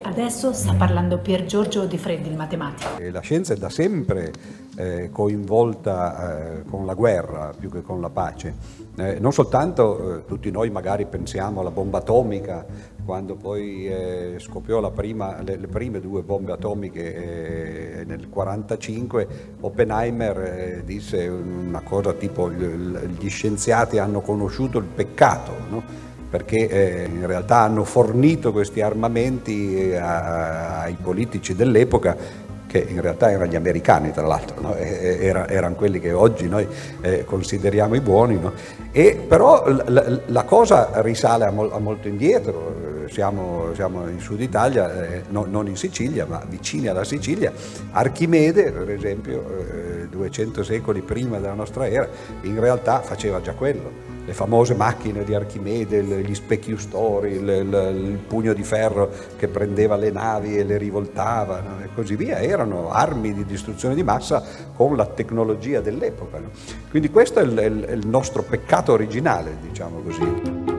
[0.00, 2.88] Adesso sta parlando Pier Giorgio Di Freddi, il matematico.
[3.10, 4.32] La scienza è da sempre
[4.76, 8.54] eh, coinvolta eh, con la guerra più che con la pace.
[8.96, 12.64] Eh, non soltanto eh, tutti noi magari pensiamo alla bomba atomica,
[13.04, 19.28] quando poi eh, scoppiò prima, le, le, prime due bombe atomiche eh, nel 1945,
[19.62, 25.52] Oppenheimer disse una cosa tipo gli scienziati hanno conosciuto il peccato.
[25.68, 26.06] No?
[26.28, 33.30] Perché eh, in realtà hanno fornito questi armamenti eh, ai politici dell'epoca che in realtà
[33.30, 34.74] erano gli americani tra l'altro, no?
[34.76, 36.68] Era, erano quelli che oggi noi
[37.00, 38.52] eh, consideriamo i buoni, no?
[38.92, 45.02] e, però la, cosa risale a, mo, a molto indietro, siamo, siamo, in Sud Italia,
[45.02, 47.52] eh, no, non in Sicilia ma vicini alla Sicilia,
[47.90, 52.08] Archimede per esempio, eh, 200 secoli prima della nostra era,
[52.42, 57.94] in realtà faceva già quello le famose macchine di Archimede, gli specchi ustori, il, il,
[57.96, 61.82] il, pugno di ferro che prendeva le navi e le rivoltava no?
[61.82, 64.44] e così via, erano armi di distruzione di massa
[64.76, 66.40] con la tecnologia dell'epoca.
[66.40, 66.50] No?
[66.90, 70.77] Quindi questo è il, è il nostro peccato originale, diciamo così.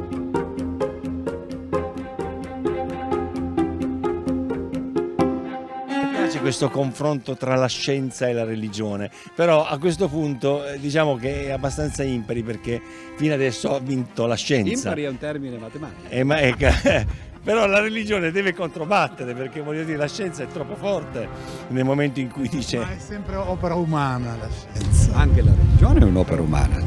[6.29, 11.15] Piace questo confronto tra la scienza e la religione, però a questo punto eh, diciamo
[11.15, 12.79] che è abbastanza impari perché
[13.15, 14.89] fino adesso ha vinto la scienza.
[14.89, 16.07] Impari è un termine matematico.
[16.07, 16.53] Eh, ma è,
[17.43, 21.27] però la religione deve controbattere perché voglio dire la scienza è troppo forte
[21.69, 22.77] nel momento in cui dice...
[22.77, 25.15] Ma è sempre opera umana la scienza.
[25.15, 26.77] Anche la religione è un'opera umana.